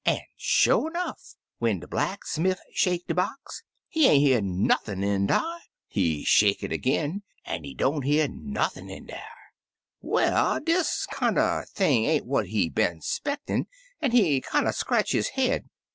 [0.03, 5.59] An' sho' 'nough, when de blacksmiff shake de box, he ain't hear nothin' in dar.
[5.87, 9.29] He shake it ag'in, an' he don't hear nothin' in dar.
[10.01, 13.67] "Well, dis kinder thing ain't what he been 'spectin'
[14.01, 15.69] an' he kinder scratch his head.